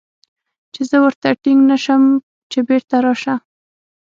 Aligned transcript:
چې 0.73 0.81
زه 0.89 0.97
ورته 1.03 1.27
ټينګ 1.43 1.61
نه 1.69 1.77
سم 1.83 2.03
چې 2.51 2.59
بېرته 2.67 2.95
راسه. 3.05 3.33